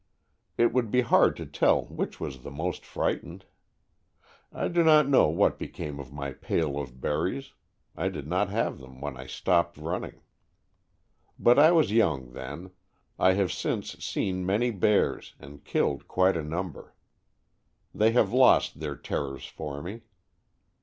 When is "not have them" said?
8.25-8.99